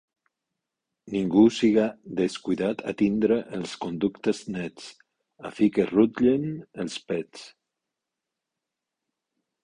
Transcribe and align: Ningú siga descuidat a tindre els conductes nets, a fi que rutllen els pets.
Ningú 1.15 1.41
siga 1.57 1.83
descuidat 2.19 2.79
a 2.91 2.93
tindre 3.01 3.37
els 3.57 3.73
conductes 3.83 4.39
nets, 4.55 4.87
a 5.49 5.51
fi 5.59 5.67
que 5.75 5.85
rutllen 5.91 6.47
els 6.85 6.97
pets. 7.11 7.45